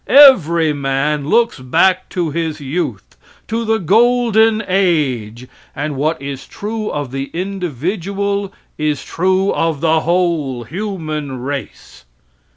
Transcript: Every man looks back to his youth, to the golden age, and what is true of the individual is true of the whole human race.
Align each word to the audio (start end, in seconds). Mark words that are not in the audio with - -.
Every 0.07 0.73
man 0.73 1.27
looks 1.29 1.59
back 1.59 2.09
to 2.09 2.31
his 2.31 2.59
youth, 2.59 3.15
to 3.47 3.63
the 3.63 3.77
golden 3.77 4.63
age, 4.67 5.45
and 5.75 5.95
what 5.95 6.19
is 6.19 6.47
true 6.47 6.89
of 6.91 7.11
the 7.11 7.25
individual 7.35 8.51
is 8.79 9.05
true 9.05 9.53
of 9.53 9.79
the 9.79 9.99
whole 9.99 10.63
human 10.63 11.37
race. 11.39 12.05